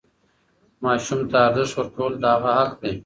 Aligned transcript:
ماسوم 0.83 1.21
ته 1.31 1.37
ارزښت 1.47 1.73
ورکول 1.79 2.13
د 2.19 2.23
هغه 2.33 2.51
حق 2.59 2.71
دی. 2.81 2.93